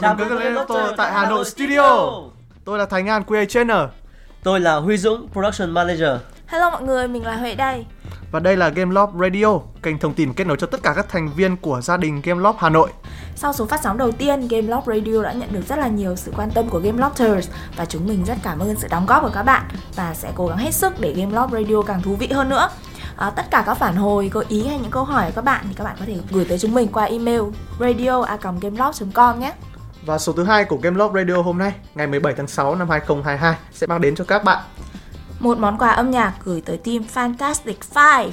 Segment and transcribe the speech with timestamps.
[0.00, 2.10] Chào mừng các Game Doctor tại Hà Nội Studio.
[2.64, 3.78] Tôi là Thành An QA Trainer
[4.42, 6.10] Tôi là Huy Dũng, Production Manager.
[6.46, 7.86] Hello mọi người, mình là Huệ đây.
[8.32, 11.06] và đây là Game Loft Radio, kênh thông tin kết nối cho tất cả các
[11.08, 12.90] thành viên của gia đình Game Loft Hà Nội.
[13.36, 16.16] Sau số phát sóng đầu tiên, Game Loft Radio đã nhận được rất là nhiều
[16.16, 17.42] sự quan tâm của Game Lofters
[17.76, 19.62] và chúng mình rất cảm ơn sự đóng góp của các bạn
[19.96, 22.68] và sẽ cố gắng hết sức để Game Loft Radio càng thú vị hơn nữa.
[23.16, 25.64] À, tất cả các phản hồi, gợi ý hay những câu hỏi của các bạn
[25.68, 27.42] thì các bạn có thể gửi tới chúng mình qua email
[27.80, 29.52] radio@gameloft.com nhé.
[30.06, 32.90] Và số thứ hai của Game Loft Radio hôm nay, ngày 17 tháng 6 năm
[32.90, 34.64] 2022 sẽ mang đến cho các bạn
[35.40, 38.30] Một món quà âm nhạc gửi tới team Fantastic Five.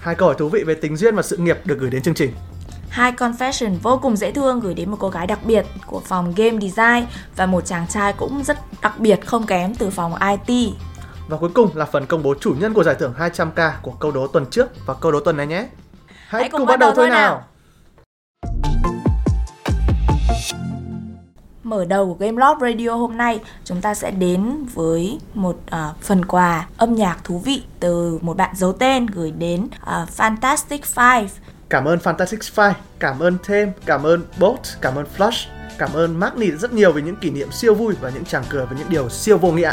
[0.00, 2.14] hai câu hỏi thú vị về tình duyên và sự nghiệp được gửi đến chương
[2.14, 2.32] trình.
[2.88, 6.34] Hai confession vô cùng dễ thương gửi đến một cô gái đặc biệt của phòng
[6.36, 10.14] Game Design và một chàng trai cũng rất đặc biệt không kém từ phòng
[10.46, 10.74] IT.
[11.28, 14.10] Và cuối cùng là phần công bố chủ nhân của giải thưởng 200k của câu
[14.10, 15.66] đố tuần trước và câu đố tuần này nhé.
[16.28, 17.44] Hãy, cùng, bắt đầu thôi nào.
[21.72, 26.00] Mở đầu của Game Loft Radio hôm nay, chúng ta sẽ đến với một uh,
[26.00, 30.78] phần quà âm nhạc thú vị từ một bạn giấu tên gửi đến uh, Fantastic
[30.94, 31.26] Five.
[31.68, 35.46] Cảm ơn Fantastic Five, cảm ơn Thêm, cảm ơn Bolt, cảm ơn Flush,
[35.78, 38.66] cảm ơn Magni rất nhiều về những kỷ niệm siêu vui và những tràng cười
[38.66, 39.72] và những điều siêu vô nghĩa.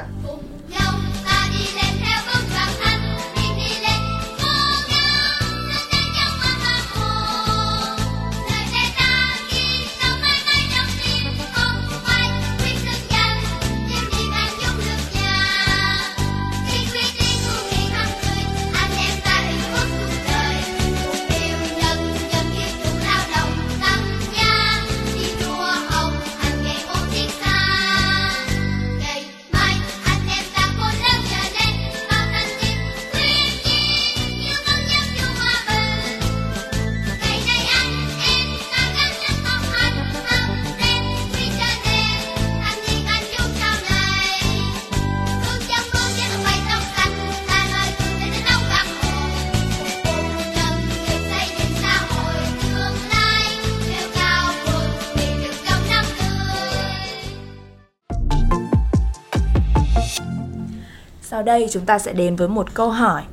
[61.30, 63.24] Sau đây chúng ta sẽ đến với một câu hỏi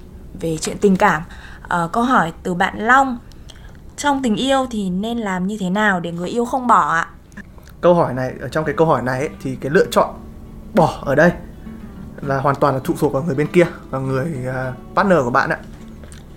[0.40, 1.22] về chuyện tình cảm.
[1.68, 3.18] À, câu hỏi từ bạn Long.
[3.96, 7.08] Trong tình yêu thì nên làm như thế nào để người yêu không bỏ ạ?
[7.80, 10.14] Câu hỏi này ở trong cái câu hỏi này ấy, thì cái lựa chọn
[10.74, 11.32] bỏ ở đây
[12.20, 15.30] là hoàn toàn là phụ thuộc vào người bên kia, vào người uh, partner của
[15.30, 15.58] bạn ạ.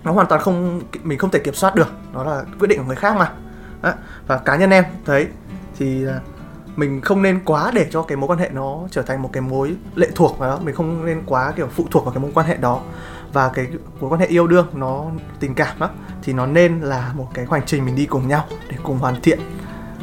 [0.03, 2.85] Nó hoàn toàn không mình không thể kiểm soát được, nó là quyết định của
[2.85, 3.31] người khác mà.
[3.81, 3.93] Đó.
[4.27, 5.27] Và cá nhân em thấy
[5.77, 6.11] thì uh,
[6.79, 9.41] mình không nên quá để cho cái mối quan hệ nó trở thành một cái
[9.41, 12.31] mối lệ thuộc vào đó, mình không nên quá kiểu phụ thuộc vào cái mối
[12.33, 12.81] quan hệ đó.
[13.33, 13.67] Và cái
[13.99, 15.05] mối quan hệ yêu đương nó
[15.39, 15.89] tình cảm á
[16.23, 19.21] thì nó nên là một cái hành trình mình đi cùng nhau để cùng hoàn
[19.21, 19.39] thiện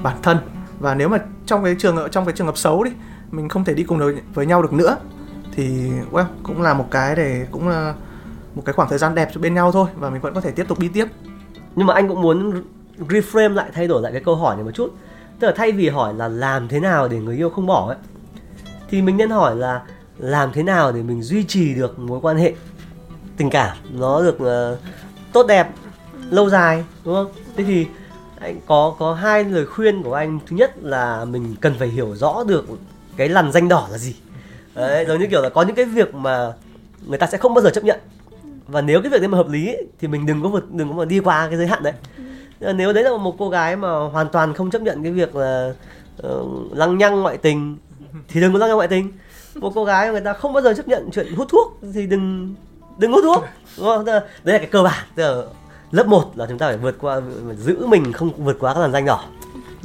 [0.02, 0.38] bản thân.
[0.80, 2.90] Và nếu mà trong cái trường trong cái trường hợp xấu đi
[3.30, 4.96] mình không thể đi cùng được với nhau được nữa
[5.52, 7.94] thì well, cũng là một cái để cũng là
[8.54, 10.50] một cái khoảng thời gian đẹp cho bên nhau thôi và mình vẫn có thể
[10.50, 11.06] tiếp tục đi tiếp.
[11.76, 12.62] Nhưng mà anh cũng muốn
[12.98, 14.94] reframe lại, thay đổi lại cái câu hỏi này một chút.
[15.38, 17.96] Tức là thay vì hỏi là làm thế nào để người yêu không bỏ ấy,
[18.90, 19.82] thì mình nên hỏi là
[20.18, 22.54] làm thế nào để mình duy trì được mối quan hệ
[23.36, 24.78] tình cảm nó được uh,
[25.32, 25.68] tốt đẹp,
[26.30, 27.32] lâu dài, đúng không?
[27.56, 27.86] Thế thì
[28.40, 30.38] anh có có hai lời khuyên của anh.
[30.46, 32.64] Thứ nhất là mình cần phải hiểu rõ được
[33.16, 34.14] cái lằn danh đỏ là gì.
[34.74, 36.52] Đấy, giống như kiểu là có những cái việc mà
[37.06, 38.00] người ta sẽ không bao giờ chấp nhận
[38.66, 40.88] và nếu cái việc đấy mà hợp lý ấy, thì mình đừng có vượt đừng
[40.88, 42.22] có mà đi qua cái giới hạn đấy ừ.
[42.60, 45.36] Ờ, nếu đấy là một cô gái mà hoàn toàn không chấp nhận cái việc
[45.36, 45.72] là
[46.26, 47.76] uh, lăng nhăng ngoại tình
[48.28, 49.12] thì đừng có lăng nhăng ngoại tình.
[49.54, 52.06] Một cô gái mà người ta không bao giờ chấp nhận chuyện hút thuốc thì
[52.06, 52.54] đừng
[52.98, 53.44] đừng hút thuốc
[53.76, 54.04] đúng không?
[54.04, 55.04] Là, đấy là cái cơ bản.
[55.14, 55.42] Tức là
[55.90, 57.20] lớp 1 là chúng ta phải vượt qua
[57.56, 59.24] giữ mình không vượt quá các làn danh đỏ.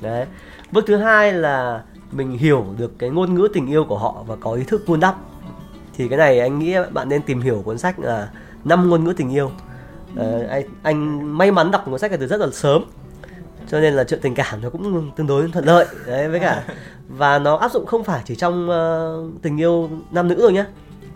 [0.02, 0.26] Đấy.
[0.72, 4.36] Bước thứ hai là mình hiểu được cái ngôn ngữ tình yêu của họ và
[4.36, 5.16] có ý thức vun đắp.
[5.98, 8.30] Thì cái này anh nghĩ bạn nên tìm hiểu cuốn sách là
[8.64, 9.52] năm ngôn ngữ tình yêu.
[10.16, 12.84] Ờ, anh, anh may mắn đọc cuốn sách này từ rất là sớm
[13.68, 15.86] cho nên là chuyện tình cảm nó cũng tương đối thuận lợi.
[16.08, 16.64] Đấy với cả
[17.10, 20.66] và nó áp dụng không phải chỉ trong ờ, tình yêu nam nữ rồi nhá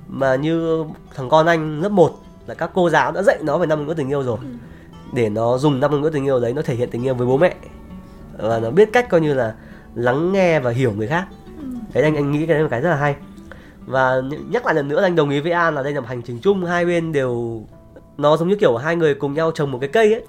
[0.08, 0.84] mà như
[1.16, 3.94] thằng con anh lớp 1 là các cô giáo đã dạy nó về năm ngữ
[3.94, 4.38] tình yêu rồi.
[5.14, 7.38] Để nó dùng năm ngữ tình yêu đấy nó thể hiện tình yêu với bố
[7.38, 7.56] mẹ.
[8.38, 9.54] Và nó biết cách coi như là
[9.96, 11.26] lắng nghe và hiểu người khác.
[11.94, 13.16] Đấy anh anh nghĩ cái đấy là cái rất là hay.
[13.86, 16.02] Và nh- nhắc lại lần nữa là anh đồng ý với An là đây là
[16.02, 17.62] một hành trình chung hai bên đều
[18.18, 20.24] nó giống như kiểu hai người cùng nhau trồng một cái cây ấy.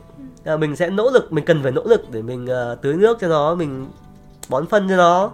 [0.44, 3.19] À, mình sẽ nỗ lực mình cần phải nỗ lực để mình ờ, tưới nước
[3.21, 3.87] cho nó mình
[4.49, 5.31] bón phân cho nó.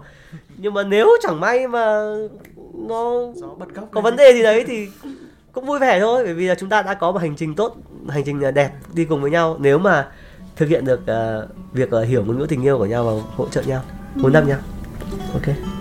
[0.56, 2.14] Nhưng mà nếu chẳng may mà
[2.74, 3.26] nó
[3.58, 4.88] bật gốc có vấn đề gì đấy thì
[5.52, 7.76] cũng vui vẻ thôi bởi vì là chúng ta đã có một hành trình tốt
[8.08, 9.56] hành trình đẹp đi cùng với nhau.
[9.60, 10.08] Nếu mà
[10.56, 13.48] thực hiện được ờ, việc ờ, hiểu ngôn ngữ tình yêu của nhau và hỗ
[13.48, 13.82] trợ nhau
[14.14, 14.58] vun đắp nhau.
[15.34, 15.71] Ok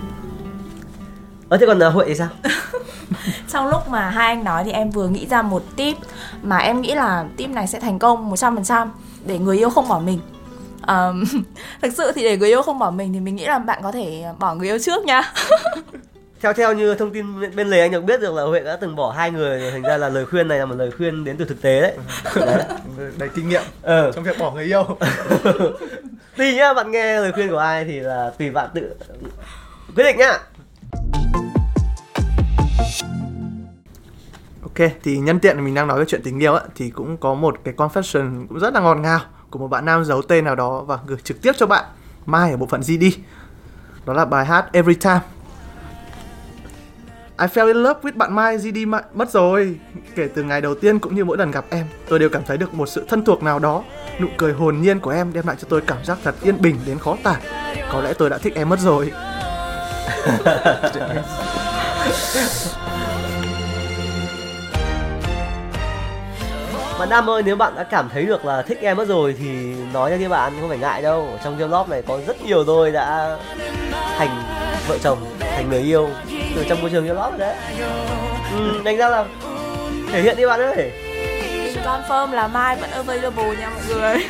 [1.52, 2.28] ờ thế còn uh, huệ thì sao
[3.52, 5.96] Trong lúc mà hai anh nói thì em vừa nghĩ ra một tip
[6.42, 8.88] mà em nghĩ là tip này sẽ thành công 100%
[9.26, 10.20] để người yêu không bỏ mình.
[10.82, 11.24] Ờm,
[11.82, 13.92] thực sự thì để người yêu không bỏ mình thì mình nghĩ là bạn có
[13.92, 15.32] thể bỏ người yêu trước nha.
[16.40, 18.76] theo theo như thông tin bên- bên lề anh được biết được là huệ đã
[18.76, 21.24] từng bỏ hai người rồi thành ra là lời khuyên này là một lời khuyên
[21.24, 21.96] đến từ thực tế đấy
[22.36, 22.64] đấy.
[23.18, 24.84] đầy kinh nghiệm ờ trong việc bỏ người yêu
[26.36, 28.94] tùy nhá bạn nghe lời khuyên của ai thì là tùy bạn tự
[29.96, 30.38] quyết định nhá
[34.62, 37.34] Ok, thì nhân tiện mình đang nói về chuyện tình yêu ấy, thì cũng có
[37.34, 39.20] một cái confession cũng rất là ngọt ngào
[39.50, 41.84] của một bạn nam giấu tên nào đó và gửi trực tiếp cho bạn
[42.26, 43.04] Mai ở bộ phận GD.
[44.06, 45.20] Đó là bài hát Every Time.
[47.38, 49.78] I fell in love with bạn Mai GD Mai mất rồi.
[50.14, 52.56] Kể từ ngày đầu tiên cũng như mỗi lần gặp em, tôi đều cảm thấy
[52.56, 53.82] được một sự thân thuộc nào đó.
[54.20, 56.76] Nụ cười hồn nhiên của em đem lại cho tôi cảm giác thật yên bình
[56.86, 57.40] đến khó tả.
[57.92, 59.12] Có lẽ tôi đã thích em mất rồi.
[67.02, 69.46] bạn nam ơi nếu bạn đã cảm thấy được là thích em mất rồi thì
[69.92, 71.28] nói ra đi bạn không phải ngại đâu.
[71.32, 73.36] Ở trong game love này có rất nhiều đôi đã
[74.18, 74.42] thành
[74.88, 76.10] vợ chồng thành người yêu
[76.56, 77.54] từ trong môi trường game love đấy.
[78.58, 79.24] Ừ, thành ra là
[80.12, 80.92] thể hiện đi bạn ơi.
[81.64, 84.28] Mình confirm là Mai vẫn available nha mọi người.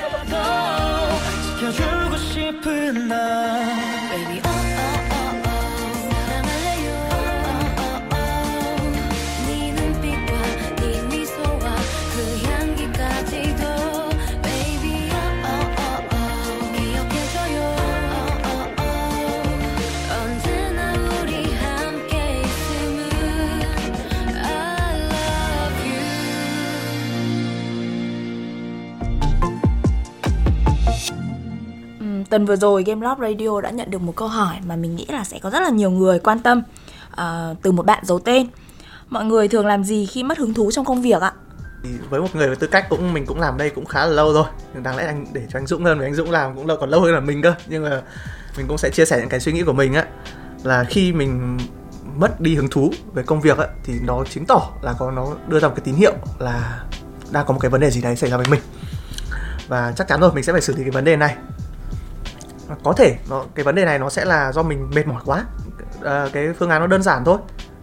[32.32, 35.06] Tuần vừa rồi Game Love Radio đã nhận được một câu hỏi mà mình nghĩ
[35.08, 36.62] là sẽ có rất là nhiều người quan tâm
[37.12, 38.46] uh, từ một bạn giấu tên.
[39.08, 41.32] Mọi người thường làm gì khi mất hứng thú trong công việc ạ?
[42.10, 44.32] Với một người với tư cách cũng mình cũng làm đây cũng khá là lâu
[44.32, 44.44] rồi
[44.74, 46.76] nhưng đáng lẽ anh để cho anh Dũng hơn vì anh Dũng làm cũng lâu
[46.80, 48.02] còn lâu hơn là mình cơ nhưng mà
[48.56, 50.06] mình cũng sẽ chia sẻ những cái suy nghĩ của mình á
[50.62, 51.58] là khi mình
[52.16, 55.26] mất đi hứng thú về công việc á thì nó chứng tỏ là có nó
[55.48, 56.84] đưa ra một cái tín hiệu là
[57.30, 58.60] đang có một cái vấn đề gì đấy xảy ra với mình
[59.68, 61.36] và chắc chắn rồi mình sẽ phải xử lý cái vấn đề này
[62.84, 65.44] có thể nó cái vấn đề này nó sẽ là do mình mệt mỏi quá.
[66.04, 67.38] À, cái phương án nó đơn giản thôi.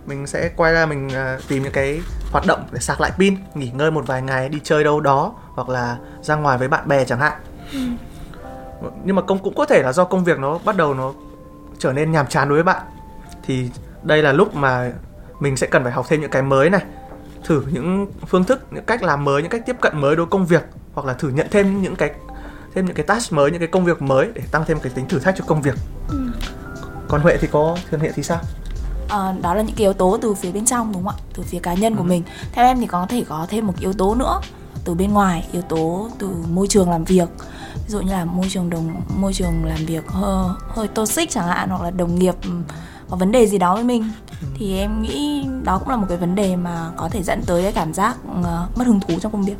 [0.05, 2.01] Mình sẽ quay ra mình à, tìm những cái
[2.31, 5.33] hoạt động để sạc lại pin nghỉ ngơi một vài ngày đi chơi đâu đó
[5.53, 7.33] hoặc là ra ngoài với bạn bè chẳng hạn.
[9.03, 11.13] Nhưng mà công cũng có thể là do công việc nó bắt đầu nó
[11.79, 12.81] trở nên nhàm chán đối với bạn.
[13.43, 13.69] Thì
[14.03, 14.91] đây là lúc mà
[15.39, 16.81] mình sẽ cần phải học thêm những cái mới này.
[17.43, 20.31] Thử những phương thức những cách làm mới những cách tiếp cận mới đối với
[20.31, 20.63] công việc
[20.93, 22.11] hoặc là thử nhận thêm những cái
[22.75, 25.07] thêm những cái task mới những cái công việc mới để tăng thêm cái tính
[25.07, 25.75] thử thách cho công việc
[27.07, 28.39] còn huệ thì có thường hiện thì sao
[29.09, 31.23] Ờ, đó là những cái yếu tố từ phía bên trong đúng không ạ?
[31.33, 32.23] Từ phía cá nhân của mình.
[32.51, 34.41] Theo em thì có thể có thêm một yếu tố nữa
[34.83, 37.29] từ bên ngoài, yếu tố từ môi trường làm việc.
[37.75, 41.47] Ví dụ như là môi trường đồng môi trường làm việc hơi, hơi toxic chẳng
[41.47, 42.35] hạn hoặc là đồng nghiệp
[43.09, 44.11] có vấn đề gì đó với mình
[44.55, 47.63] thì em nghĩ đó cũng là một cái vấn đề mà có thể dẫn tới
[47.63, 49.57] cái cảm giác ờ, mất hứng thú trong công việc.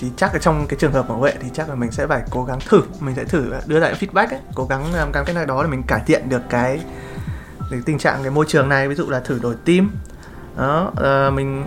[0.00, 2.22] Thì chắc là trong cái trường hợp của Huệ thì chắc là mình sẽ phải
[2.30, 2.82] cố gắng thử.
[3.00, 5.82] Mình sẽ thử đưa lại feedback ấy, cố gắng làm cái này đó để mình
[5.82, 6.80] cải thiện được cái,
[7.70, 8.88] cái tình trạng cái môi trường này.
[8.88, 9.90] Ví dụ là thử đổi team.
[10.56, 11.64] Đó uh, mình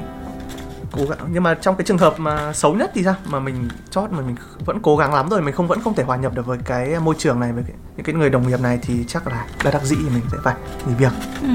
[0.91, 1.19] cố gắng.
[1.31, 3.15] Nhưng mà trong cái trường hợp mà xấu nhất thì sao?
[3.25, 6.03] Mà mình chót mà mình vẫn cố gắng lắm rồi mình không vẫn không thể
[6.03, 8.59] hòa nhập được với cái môi trường này với cái, những cái người đồng nghiệp
[8.61, 10.55] này thì chắc là là đặc dĩ thì mình sẽ phải
[10.87, 11.11] nghỉ việc.
[11.41, 11.47] Ừ.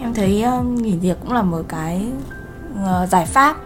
[0.00, 2.12] Em thấy uh, nghỉ việc cũng là một cái
[2.72, 3.56] uh, giải pháp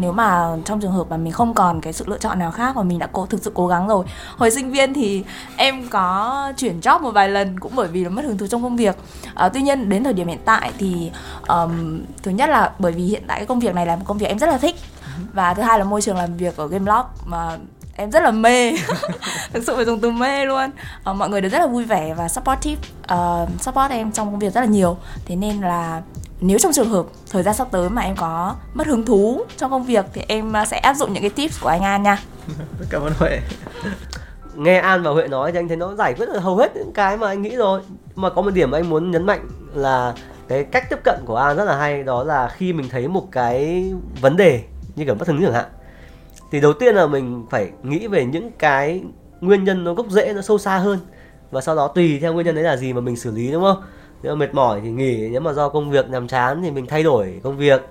[0.00, 2.76] nếu mà trong trường hợp mà mình không còn cái sự lựa chọn nào khác
[2.76, 4.04] và mình đã cố thực sự cố gắng rồi.
[4.36, 5.24] Hồi sinh viên thì
[5.56, 8.62] em có chuyển job một vài lần cũng bởi vì là mất hứng thú trong
[8.62, 8.96] công việc.
[9.34, 11.10] À, tuy nhiên đến thời điểm hiện tại thì
[11.48, 14.18] um, thứ nhất là bởi vì hiện tại cái công việc này là một công
[14.18, 14.76] việc em rất là thích.
[15.32, 17.58] Và thứ hai là môi trường làm việc ở Gameloft mà
[17.96, 18.72] em rất là mê.
[19.52, 20.70] Thực sự phải dùng từ mê luôn.
[21.04, 22.82] Ờ, mọi người đều rất là vui vẻ và supportive
[23.14, 24.96] uh, support em trong công việc rất là nhiều.
[25.24, 26.02] Thế nên là
[26.40, 29.70] nếu trong trường hợp thời gian sắp tới mà em có mất hứng thú trong
[29.70, 32.18] công việc thì em à, sẽ áp dụng những cái tips của anh An nha.
[32.90, 33.40] Cảm ơn Huệ.
[34.54, 36.92] Nghe An và Huệ nói thì anh thấy nó giải quyết được hầu hết những
[36.92, 37.80] cái mà anh nghĩ rồi.
[38.14, 40.14] Mà có một điểm mà anh muốn nhấn mạnh là
[40.48, 43.28] cái cách tiếp cận của An rất là hay, đó là khi mình thấy một
[43.32, 43.84] cái
[44.20, 44.62] vấn đề
[44.96, 45.66] như kiểu bất hứng chẳng hạn,
[46.52, 49.02] thì đầu tiên là mình phải nghĩ về những cái
[49.40, 50.98] nguyên nhân nó gốc rễ, nó sâu xa hơn.
[51.50, 53.62] Và sau đó tùy theo nguyên nhân đấy là gì mà mình xử lý, đúng
[53.62, 53.82] không?
[54.22, 56.86] Nếu mà mệt mỏi thì nghỉ nếu mà do công việc nhàm chán thì mình
[56.86, 57.82] thay đổi công việc.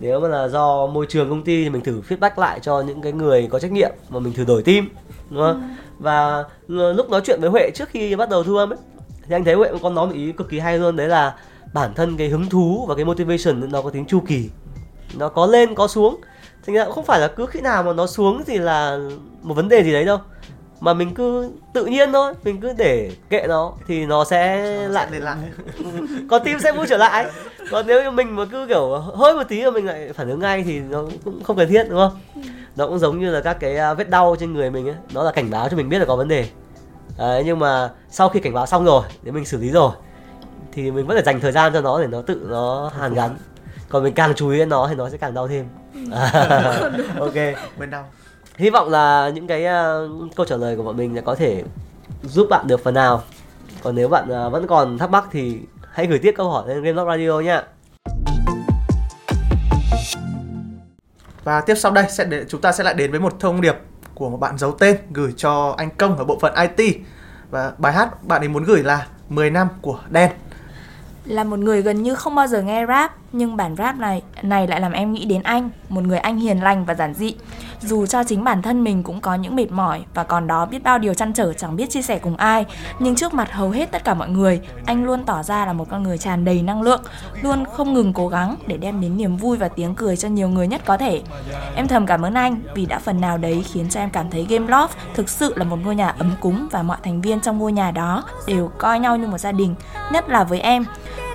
[0.00, 3.02] Nếu mà là do môi trường công ty thì mình thử feedback lại cho những
[3.02, 4.88] cái người có trách nhiệm mà mình thử đổi team
[5.30, 5.76] đúng không?
[5.98, 8.78] Và l- lúc nói chuyện với Huệ trước khi bắt đầu thu âm ấy
[9.26, 11.34] thì anh thấy Huệ có nói một ý cực kỳ hay luôn đấy là
[11.72, 14.50] bản thân cái hứng thú và cái motivation nó có tính chu kỳ.
[15.18, 16.20] Nó có lên có xuống.
[16.66, 18.98] Thành ra không phải là cứ khi nào mà nó xuống thì là
[19.42, 20.18] một vấn đề gì đấy đâu
[20.80, 24.56] mà mình cứ tự nhiên thôi mình cứ để kệ nó thì nó sẽ
[24.88, 25.08] lại.
[25.10, 25.36] lên lại.
[26.30, 27.26] Còn tim sẽ vui trở lại.
[27.70, 30.40] Còn nếu như mình mà cứ kiểu hơi một tí mà mình lại phản ứng
[30.40, 32.42] ngay thì nó cũng không cần thiết đúng không?
[32.76, 34.96] Nó cũng giống như là các cái à, vết đau trên người mình ấy.
[35.14, 36.48] Nó là cảnh báo cho mình biết là có vấn đề.
[37.18, 39.92] Đấy, nhưng mà sau khi cảnh báo xong rồi nếu mình xử lý rồi
[40.72, 43.36] thì mình vẫn phải dành thời gian cho nó để nó tự nó hàn gắn.
[43.88, 45.68] Còn mình càng chú ý đến nó thì nó sẽ càng đau thêm.
[47.18, 47.34] Ok.
[47.78, 48.04] Bên đau
[48.58, 51.62] hy vọng là những cái uh, câu trả lời của bọn mình sẽ có thể
[52.22, 53.22] giúp bạn được phần nào
[53.82, 55.58] còn nếu bạn uh, vẫn còn thắc mắc thì
[55.92, 57.62] hãy gửi tiếp câu hỏi lên Game Lock Radio nha
[61.44, 63.76] Và tiếp sau đây sẽ để, chúng ta sẽ lại đến với một thông điệp
[64.14, 66.96] của một bạn giấu tên gửi cho anh Công ở bộ phận IT.
[67.50, 70.30] Và bài hát bạn ấy muốn gửi là 10 năm của Đen.
[71.24, 74.66] Là một người gần như không bao giờ nghe rap nhưng bản rap này này
[74.66, 77.34] lại làm em nghĩ đến anh Một người anh hiền lành và giản dị.
[77.80, 80.82] Dù cho chính bản thân mình cũng có những mệt mỏi Và còn đó biết
[80.82, 82.64] bao điều chăn trở chẳng biết chia sẻ cùng ai
[82.98, 85.86] Nhưng trước mặt hầu hết tất cả mọi người Anh luôn tỏ ra là một
[85.90, 87.02] con người tràn đầy năng lượng
[87.42, 90.48] Luôn không ngừng cố gắng để đem đến niềm vui và tiếng cười cho nhiều
[90.48, 91.22] người nhất có thể.
[91.74, 94.46] Em thầm cảm ơn anh vì đã phần nào đấy khiến cho em cảm thấy
[94.48, 97.58] Game Loft thực sự là một ngôi nhà ấm cúng và mọi thành viên trong
[97.58, 99.74] ngôi nhà đó đều coi nhau như một gia đình,
[100.12, 100.84] nhất là với em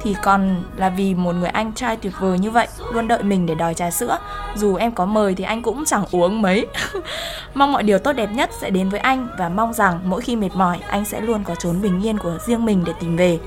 [0.04, 3.46] thì còn là vì một người anh trai tuyệt vời như vậy, luôn đợi mình
[3.46, 4.18] để đòi trà sữa.
[4.56, 6.68] Dù em có mời thì anh cũng chẳng uống mấy.
[7.54, 10.36] Mong mọi điều tốt đẹp nhất sẽ đến với anh và mong rằng mỗi khi
[10.36, 13.40] mệt mỏi, anh sẽ luôn có chốn bình yên của riêng mình để tìm về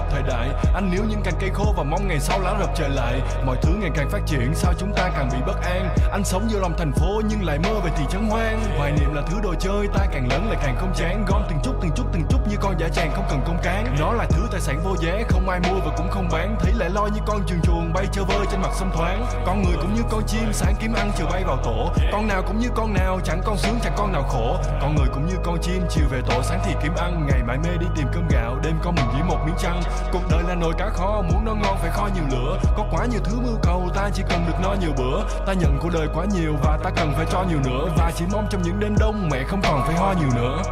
[0.00, 0.48] hợp thời đại.
[0.74, 3.20] Anh níu những cành cây khô và mong ngày sau lá rập trời lại.
[3.46, 5.88] Mọi thứ ngày càng phát triển, sao chúng ta càng bị bất an?
[6.12, 8.60] Anh sống giữa lòng thành phố nhưng lại mơ về thị trấn hoang.
[8.78, 11.24] Hoài niệm là thứ đồ chơi, ta càng lớn lại càng không chán.
[11.28, 13.96] Gom từng chút từng chút từng chút như con giả tràng không cần công cán.
[14.00, 16.56] Nó là thứ tài sản vô giá, không ai mua và cũng không bán.
[16.60, 19.26] Thấy lại lo như con chuồn chuồn bay chơi vơi trên mặt sông thoáng.
[19.46, 21.90] Con người cũng như con chim, sáng kiếm ăn chiều bay vào tổ.
[22.12, 24.56] Con nào cũng như con nào, chẳng con sướng chẳng con nào khổ.
[24.80, 27.26] Con người cũng như con chim, chiều về tổ sáng thì kiếm ăn.
[27.28, 29.82] Ngày mãi mê đi tìm cơm gạo, đêm con mình chỉ một miếng trăng.
[30.12, 32.58] Cuộc đời là nồi cá kho, muốn nó ngon phải kho nhiều lửa.
[32.76, 35.22] Có quá nhiều thứ mưu cầu, ta chỉ cần được no nhiều bữa.
[35.46, 37.88] Ta nhận của đời quá nhiều và ta cần phải cho nhiều nữa.
[37.96, 40.62] Và chỉ mong trong những đêm đông mẹ không còn phải ho nhiều nữa.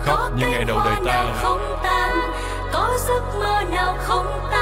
[0.00, 2.32] Khóc như ngày đầu đời ta không tan?
[2.72, 4.55] Có giấc mơ nào không tan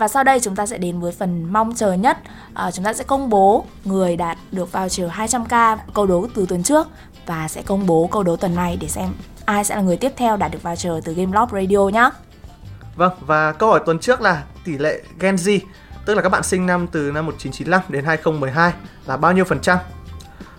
[0.00, 2.18] Và sau đây chúng ta sẽ đến với phần mong chờ nhất
[2.54, 6.62] à, Chúng ta sẽ công bố người đạt được voucher 200k câu đố từ tuần
[6.62, 6.88] trước
[7.26, 9.08] Và sẽ công bố câu đố tuần này để xem
[9.44, 12.10] ai sẽ là người tiếp theo đạt được voucher từ Game Love Radio nhé
[12.96, 15.58] Vâng, và câu hỏi tuần trước là tỷ lệ Gen Z,
[16.06, 18.72] tức là các bạn sinh năm từ năm 1995 đến 2012
[19.06, 19.78] là bao nhiêu phần trăm?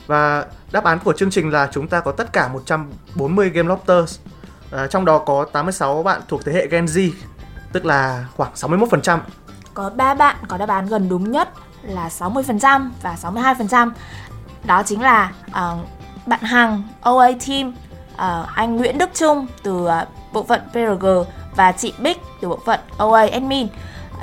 [0.07, 4.19] Và đáp án của chương trình là chúng ta có tất cả 140 Game Lobsters.
[4.71, 7.11] À, trong đó có 86 bạn thuộc thế hệ Gen Z,
[7.71, 9.19] tức là khoảng 61%.
[9.73, 11.49] Có 3 bạn có đáp án gần đúng nhất
[11.83, 13.91] là 60% và 62%
[14.63, 15.77] Đó chính là ờ,
[16.25, 17.73] bạn Hằng OA Team
[18.17, 21.05] ờ, Anh Nguyễn Đức Trung từ ờ, bộ phận PRG
[21.55, 23.67] Và chị Bích từ bộ phận OA Admin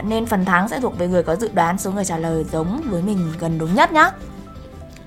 [0.02, 2.80] Nên phần thắng sẽ thuộc về người có dự đoán số người trả lời giống
[2.90, 4.10] với mình gần đúng nhất nhá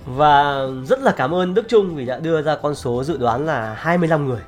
[0.05, 0.53] Và
[0.87, 3.75] rất là cảm ơn Đức Trung vì đã đưa ra con số dự đoán là
[3.77, 4.41] 25 người.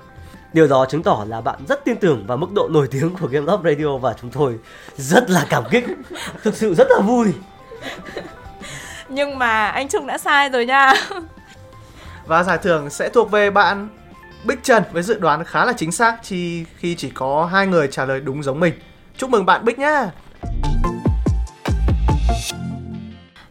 [0.53, 3.27] Điều đó chứng tỏ là bạn rất tin tưởng vào mức độ nổi tiếng của
[3.27, 4.59] Game Love Radio và chúng tôi
[4.97, 5.85] rất là cảm kích.
[6.43, 7.33] Thực sự rất là vui.
[9.09, 10.93] Nhưng mà anh Trung đã sai rồi nha
[12.25, 13.89] Và giải thưởng sẽ thuộc về bạn
[14.43, 17.87] Bích Trần với dự đoán khá là chính xác chi khi chỉ có hai người
[17.87, 18.73] trả lời đúng giống mình.
[19.17, 20.09] Chúc mừng bạn Bích nhá.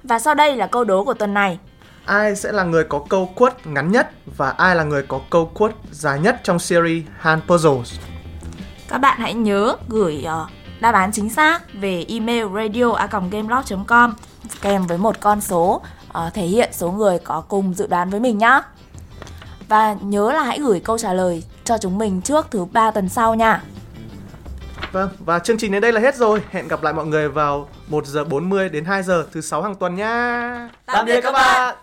[0.02, 1.58] Và sau đây là câu đố của tuần này
[2.04, 5.50] Ai sẽ là người có câu quote ngắn nhất và ai là người có câu
[5.54, 7.98] quote dài nhất trong series Hand Puzzles?
[8.88, 10.46] Các bạn hãy nhớ gửi ờ,
[10.80, 14.14] đáp án chính xác về email radio.gameblog.com
[14.62, 15.82] kèm với một con số
[16.12, 18.60] ờ, thể hiện số người có cùng dự đoán với mình nhá.
[19.68, 23.08] Và nhớ là hãy gửi câu trả lời cho chúng mình trước thứ ba tuần
[23.08, 23.62] sau nha.
[24.92, 26.42] Vâng, và chương trình đến đây là hết rồi.
[26.50, 29.74] Hẹn gặp lại mọi người vào 1 giờ 40 đến 2 giờ thứ sáu hàng
[29.74, 30.68] tuần nha.
[30.86, 31.76] Tạm biệt các bạn.